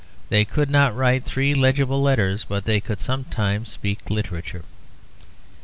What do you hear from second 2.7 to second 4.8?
could sometimes speak literature.